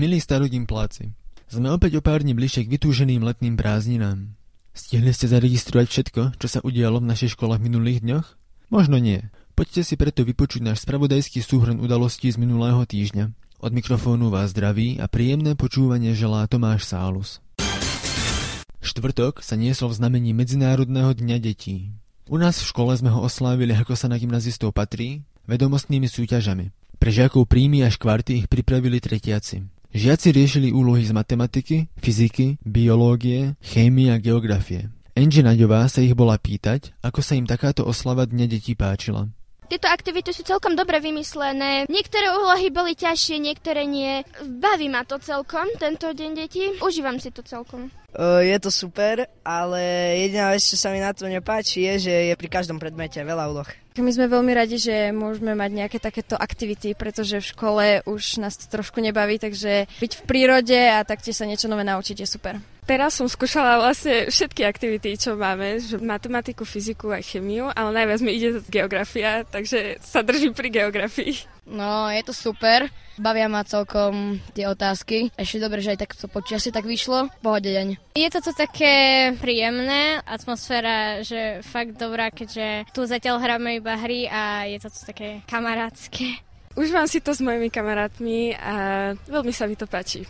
[0.00, 1.12] Milí starogimpláci,
[1.52, 4.32] sme opäť o pár dní bližšie k vytúženým letným prázdninám.
[4.72, 8.24] Stihli ste zaregistrovať všetko, čo sa udialo v našej škole v minulých dňoch?
[8.72, 9.28] Možno nie.
[9.52, 13.28] Poďte si preto vypočuť náš spravodajský súhrn udalostí z minulého týždňa.
[13.60, 17.44] Od mikrofónu vás zdraví a príjemné počúvanie želá Tomáš Sálus.
[18.80, 21.92] Štvrtok sa niesol v znamení Medzinárodného dňa detí.
[22.24, 26.72] U nás v škole sme ho oslávili, ako sa na gymnazistov patrí, vedomostnými súťažami.
[26.96, 29.79] Pre žiakov príjmy až kvarty ich pripravili tretiaci.
[29.90, 34.86] Žiaci riešili úlohy z matematiky, fyziky, biológie, chémie a geografie.
[35.18, 39.26] Angie Naďová sa ich bola pýtať, ako sa im takáto oslava Dňa detí páčila.
[39.66, 41.90] Tieto aktivity sú celkom dobre vymyslené.
[41.90, 44.22] Niektoré úlohy boli ťažšie, niektoré nie.
[44.42, 46.70] Baví ma to celkom, tento deň detí.
[46.78, 47.90] Užívam si to celkom.
[48.18, 49.82] Je to super, ale
[50.26, 53.46] jediná vec, čo sa mi na to nepáči, je, že je pri každom predmete veľa
[53.50, 53.66] úloh.
[54.00, 58.56] My sme veľmi radi, že môžeme mať nejaké takéto aktivity, pretože v škole už nás
[58.56, 62.56] to trošku nebaví, takže byť v prírode a taktiež sa niečo nové naučiť je super.
[62.88, 68.20] Teraz som skúšala vlastne všetky aktivity, čo máme, že matematiku, fyziku a chemiu, ale najviac
[68.24, 71.34] mi ide geografia, takže sa držím pri geografii.
[71.70, 72.90] No, je to super.
[73.20, 75.30] Bavia ma celkom tie otázky.
[75.38, 77.30] Ešte dobre, že aj takto počasie tak vyšlo.
[77.44, 78.16] Pohode deň.
[78.18, 84.66] Je to také príjemné, atmosféra, že fakt dobrá, keďže tu zatiaľ hráme iba hry a
[84.66, 86.42] je to také kamarátske.
[86.78, 88.74] Užívam si to s mojimi kamarátmi a
[89.26, 90.22] veľmi sa mi to páči.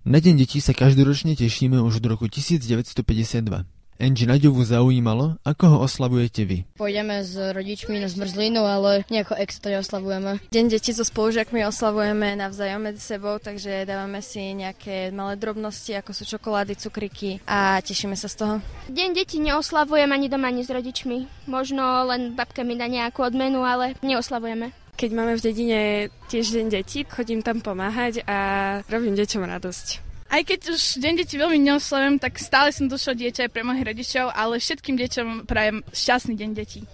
[0.00, 3.68] Na Deň detí sa každoročne tešíme už od roku 1952.
[4.00, 6.64] Angie Naďovu zaujímalo, ako ho oslavujete vy.
[6.80, 10.40] Pôjdeme s rodičmi na zmrzlinu, ale nejako extra oslavujeme.
[10.48, 16.16] Deň detí so spolužiakmi oslavujeme navzájom medzi sebou, takže dávame si nejaké malé drobnosti, ako
[16.16, 18.54] sú čokolády, cukriky a tešíme sa z toho.
[18.88, 21.44] Deň detí neoslavujem ani doma, ani s rodičmi.
[21.44, 24.79] Možno len babka mi dá nejakú odmenu, ale neoslavujeme.
[25.00, 25.80] Keď máme v dedine
[26.28, 28.38] tiež deň detí, chodím tam pomáhať a
[28.84, 29.86] robím deťom radosť.
[30.28, 33.88] Aj keď už deň detí veľmi neoslavujem, tak stále som došlo dieťa aj pre mojich
[33.88, 36.84] rodičov, ale všetkým deťom prajem šťastný deň detí.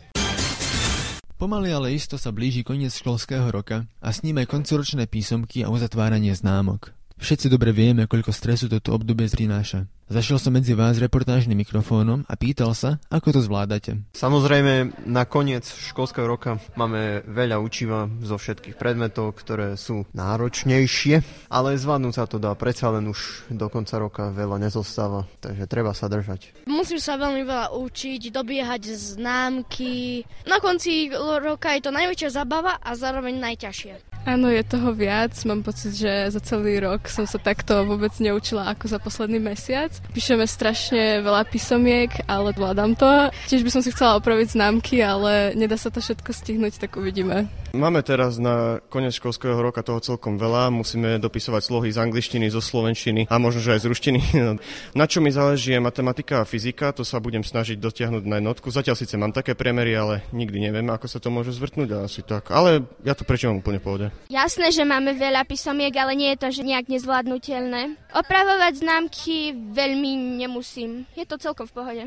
[1.34, 5.72] Pomaly ale isto sa blíži koniec školského roka a s ním aj koncoročné písomky a
[5.74, 6.94] uzatváranie známok.
[7.18, 9.90] Všetci dobre vieme, koľko stresu toto obdobie zrináša.
[10.06, 14.06] Zašiel som medzi vás reportážnym mikrofónom a pýtal sa, ako to zvládate.
[14.14, 21.74] Samozrejme, na koniec školského roka máme veľa učiva zo všetkých predmetov, ktoré sú náročnejšie, ale
[21.74, 26.06] zvládnuť sa to dá, predsa len už do konca roka veľa nezostáva, takže treba sa
[26.06, 26.70] držať.
[26.70, 30.22] Musím sa veľmi veľa učiť, dobiehať známky.
[30.46, 34.15] Na konci roka je to najväčšia zabava a zároveň najťažšie.
[34.26, 35.38] Áno, je toho viac.
[35.46, 39.94] Mám pocit, že za celý rok som sa takto vôbec neučila ako za posledný mesiac.
[40.10, 43.30] Píšeme strašne veľa písomiek, ale vládam to.
[43.46, 47.46] Tiež by som si chcela opraviť známky, ale nedá sa to všetko stihnúť, tak uvidíme.
[47.76, 50.72] Máme teraz na koniec školského roka toho celkom veľa.
[50.72, 54.20] Musíme dopisovať slohy z angličtiny, zo slovenčiny a možno, že aj z ruštiny.
[55.00, 58.72] na čo mi záleží je matematika a fyzika, to sa budem snažiť dotiahnuť na jednotku.
[58.72, 62.48] Zatiaľ síce mám také premery, ale nikdy neviem, ako sa to môže zvrtnúť asi tak.
[62.48, 64.08] Ale ja to prečítam úplne pohode.
[64.32, 68.00] Jasné, že máme veľa písomiek, ale nie je to že nejak nezvládnutelné.
[68.16, 71.04] Opravovať známky veľmi nemusím.
[71.12, 72.04] Je to celkom v pohode.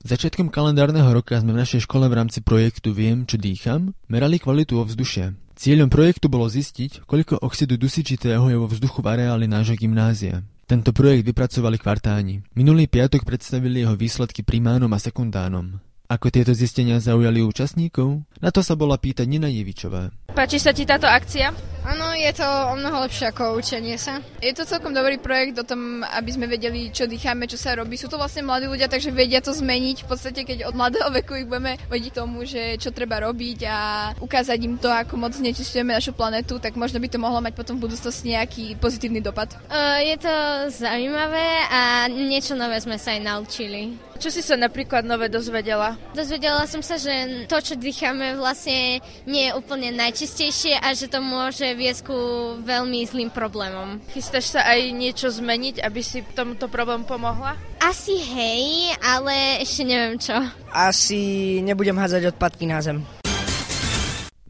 [0.00, 4.80] Začiatkom kalendárneho roka sme v našej škole v rámci projektu Viem, čo dýcham, merali kvalitu
[4.80, 5.36] ovzdušia.
[5.60, 10.40] Cieľom projektu bolo zistiť, koľko oxidu dusičitého je vo vzduchu v areáli nášho gymnázia.
[10.64, 12.40] Tento projekt vypracovali kvartáni.
[12.56, 15.76] Minulý piatok predstavili jeho výsledky primánom a sekundánom.
[16.08, 18.24] Ako tieto zistenia zaujali účastníkov?
[18.40, 20.10] Na to sa bola pýtať Nina Jevičová.
[20.32, 21.52] Páči sa ti táto akcia?
[21.84, 24.20] Áno, je to o mnoho lepšie ako učenie sa.
[24.44, 27.96] Je to celkom dobrý projekt o tom, aby sme vedeli, čo dýchame, čo sa robí.
[27.96, 30.04] Sú to vlastne mladí ľudia, takže vedia to zmeniť.
[30.04, 33.78] V podstate, keď od mladého veku ich budeme vedieť tomu, že čo treba robiť a
[34.20, 37.80] ukázať im to, ako moc znečistujeme našu planetu, tak možno by to mohlo mať potom
[37.80, 39.56] v budúcnosti nejaký pozitívny dopad.
[40.04, 40.34] Je to
[40.70, 44.10] zaujímavé a niečo nové sme sa aj naučili.
[44.20, 45.96] Čo si sa napríklad nové dozvedela?
[46.12, 51.24] Dozvedela som sa, že to, čo dýchame, vlastne nie je úplne najčistejšie a že to
[51.24, 54.02] môže viesť ku veľmi zlým problémom.
[54.10, 57.54] Chystáš sa aj niečo zmeniť, aby si tomuto problému pomohla?
[57.78, 60.34] Asi hej, ale ešte neviem čo.
[60.74, 63.06] Asi nebudem hádzať odpadky na zem.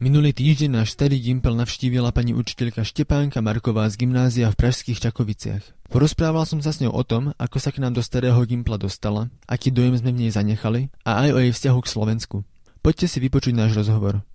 [0.01, 5.61] Minulý týždeň náš starý Gimpel navštívila pani učiteľka Štepánka Marková z gymnázia v Pražských Čakoviciach.
[5.93, 9.29] Porozprával som sa s ňou o tom, ako sa k nám do starého Gimpla dostala,
[9.45, 12.37] aký dojem sme v nej zanechali a aj o jej vzťahu k Slovensku.
[12.81, 14.25] Poďte si vypočuť náš rozhovor.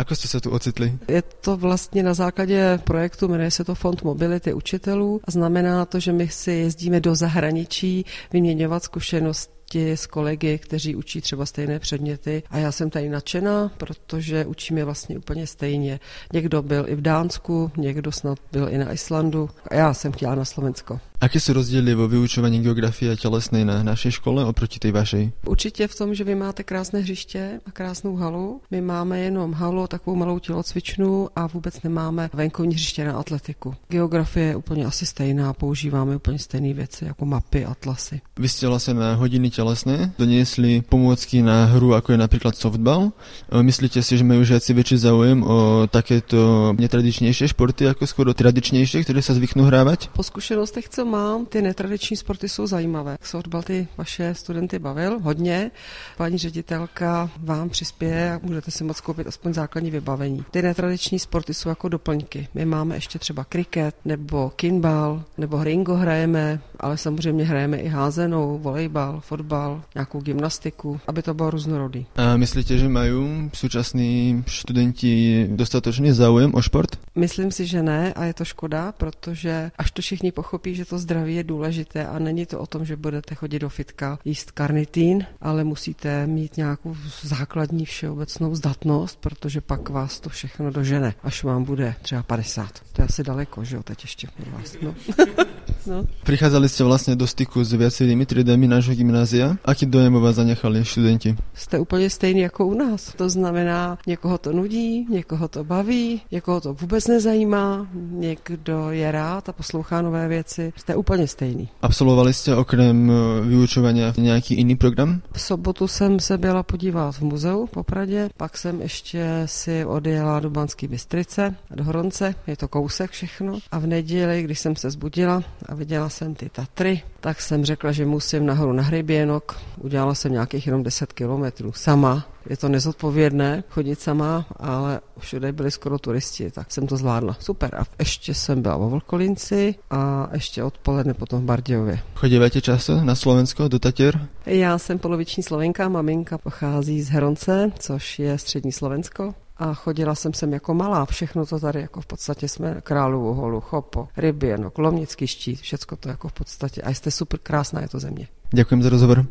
[0.00, 0.98] Ako jste se tu ocitli?
[1.08, 6.00] Je to vlastně na základě projektu, jmenuje se to Fond mobility učitelů a znamená to,
[6.00, 11.78] že my si jezdíme do zahraničí vyměňovat zkušenosti zkušenosti s kolegy, kteří učí třeba stejné
[11.78, 16.00] předměty a já jsem tady nadšená, protože učíme vlastně úplně stejně.
[16.32, 20.34] Někdo byl i v Dánsku, někdo snad byl i na Islandu a já jsem chtěla
[20.34, 21.00] na Slovensko.
[21.20, 25.44] Aké sú rozdiely vo vyučovaní geografie a telesnej na našej škole oproti tej vašej?
[25.44, 28.64] Určitě v tom, že vy máte krásné hřiště a krásnou halu.
[28.70, 33.74] My máme jenom halu, takovou malou tělocvičnu a vůbec nemáme venkovní hřiště na atletiku.
[33.88, 38.24] Geografie je úplně asi stejná, používáme úplně stejné věci jako mapy, atlasy.
[38.40, 43.12] Vy ste vlastne na hodiny telesné doniesli pomôcky na hru, ako je napríklad softball.
[43.52, 48.34] E, Myslíte si, že majú žiaci väčší záujem o takéto netradičnejšie športy, ako skôr o
[48.34, 50.08] tradičnejšie, ktoré sa zvyknú hrávať?
[50.16, 53.20] Po zkušenostech, co mám, ty netradiční sporty jsou zajímavé.
[53.20, 55.70] Softball ty vaše studenty bavil hodně.
[56.16, 60.44] Paní ředitelka vám přispěje a můžete si moc koupit aspoň základní vybavení.
[60.50, 62.48] Ty netradiční sporty jsou jako doplňky.
[62.54, 68.58] My máme ještě třeba kriket nebo kinbal nebo hringo hrajeme, ale samozřejmě hrajeme i házenou,
[68.58, 69.49] volejbal, fotbal,
[69.94, 72.06] nějakou gymnastiku, aby to bylo různorodý.
[72.16, 76.96] A myslíte, že majú súčasní študenti dostatočný záujem o šport?
[77.20, 80.98] Myslím si, že ne a je to škoda, protože až to všichni pochopí, že to
[80.98, 85.26] zdraví je důležité a není to o tom, že budete chodit do fitka jíst karnitín,
[85.40, 91.64] ale musíte mít nějakou základní všeobecnou zdatnost, protože pak vás to všechno dožene, až vám
[91.64, 92.80] bude třeba 50.
[92.92, 94.76] To je asi daleko, že jo, teď ještě od vás.
[94.82, 94.94] No.
[95.86, 96.04] no.
[96.24, 99.56] Prichádzali ste vlastne do styku s viacerými triedami nášho gymnázia.
[99.64, 101.36] Aký dojem vás zanechali študenti?
[101.54, 103.12] Jste úplně stejný jako u nás.
[103.16, 109.48] To znamená, někoho to nudí, někoho to baví, někoho to vůbec nezajímá, někdo je rád
[109.48, 110.72] a poslouchá nové věci.
[110.76, 111.68] Jste úplně stejný.
[111.82, 113.14] Absolvovali ste okrem e,
[113.50, 115.20] vyučovania nejaký iný program?
[115.32, 120.40] V sobotu jsem se byla podívat v muzeu po Pradě, pak jsem ještě si odjela
[120.40, 123.58] do Banské Bystrice, do Hronce, je to kousek všechno.
[123.70, 127.92] A v neděli, když jsem se zbudila a viděla jsem ty Tatry, tak jsem řekla,
[127.92, 129.58] že musím nahoru na hřeběnok.
[129.80, 132.26] Udělala jsem nějakých jenom 10 kilometrů sama.
[132.50, 137.36] Je to nezodpovědné chodit sama, ale všude byli skoro turisti, tak jsem to zvládla.
[137.40, 137.74] Super.
[137.74, 142.00] A ještě jsem byla vo Vlkolinci a ještě odpoledne potom v Bardějově.
[142.14, 144.28] Chodívate často na Slovensko, do Tatier?
[144.46, 149.34] Já jsem poloviční slovenka, maminka pochází z Heronce, což je střední Slovensko.
[149.56, 153.60] A chodila jsem sem jako malá, všechno to tady jako v podstatě jsme Královu holu,
[153.60, 156.82] Chopo, Ryběnok, Lomnický štít, všecko to jako v podstatě.
[156.82, 158.28] A jste super krásná je to země.
[158.54, 159.26] Ďakujem za rozhovor.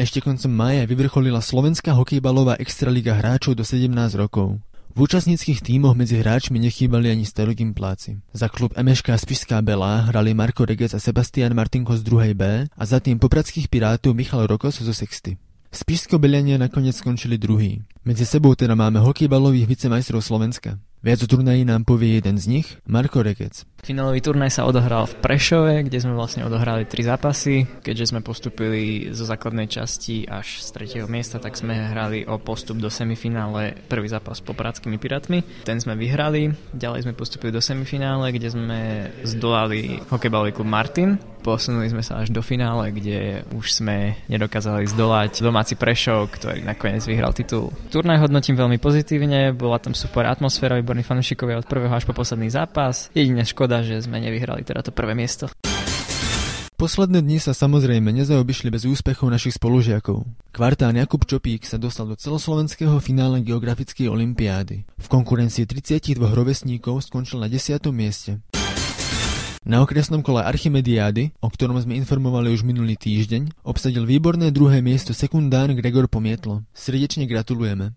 [0.00, 4.56] Ešte koncom mája vyvrcholila slovenská hokejbalová extraliga hráčov do 17 rokov.
[4.96, 8.16] V účastníckých tímoch medzi hráčmi nechýbali ani starogimpláci.
[8.32, 12.32] Za klub MŠK Spišská Belá hrali Marko Regec a Sebastian Martinko z 2.
[12.32, 15.36] B a za tým popradských pirátov Michal Rokos zo Sexty.
[15.68, 17.84] Spišsko-Beliania nakoniec skončili druhý.
[18.00, 20.80] Medzi sebou teda máme hokejbalových vicemajstrov Slovenska.
[21.00, 23.64] Viac o turnaji nám povie jeden z nich, Marko Regec.
[23.80, 27.64] Finálový turnaj sa odohral v Prešove, kde sme vlastne odohrali tri zápasy.
[27.80, 32.76] Keďže sme postupili zo základnej časti až z tretieho miesta, tak sme hrali o postup
[32.76, 35.40] do semifinále prvý zápas s popradskými pirátmi.
[35.64, 38.80] Ten sme vyhrali, ďalej sme postupili do semifinále, kde sme
[39.24, 41.16] zdolali hokejbalový klub Martin.
[41.40, 47.00] Posunuli sme sa až do finále, kde už sme nedokázali zdolať domáci Prešov, ktorý nakoniec
[47.08, 47.72] vyhral titul.
[47.88, 52.52] Turnaj hodnotím veľmi pozitívne, bola tam super atmosféra, výborní fanúšikovia od prvého až po posledný
[52.52, 53.08] zápas.
[53.16, 55.48] Jedine škoda, že sme nevyhrali teda to prvé miesto.
[56.80, 60.24] Posledné dni sa samozrejme nezaobišli bez úspechov našich spolužiakov.
[60.48, 64.88] Kvartán Jakub Čopík sa dostal do celoslovenského finále geografickej olympiády.
[64.96, 67.84] V konkurencii 32 rovesníkov skončil na 10.
[67.92, 68.40] mieste.
[69.60, 75.12] Na okresnom kole Archimediády, o ktorom sme informovali už minulý týždeň, obsadil výborné druhé miesto
[75.12, 76.64] sekundán Gregor Pomietlo.
[76.72, 77.92] Srdečne gratulujeme.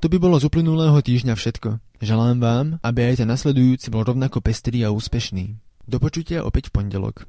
[0.00, 1.84] To by bolo z uplynulého týždňa všetko.
[2.00, 5.60] Želám vám, aby aj ten nasledujúci bol rovnako pestrý a úspešný.
[5.84, 7.28] Do počutia opäť v pondelok.